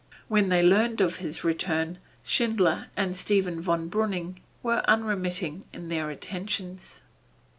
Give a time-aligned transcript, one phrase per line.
[0.27, 6.09] When they learned of his return, Schindler and Stephen von Breuning were unremitting in their
[6.09, 7.03] attentions.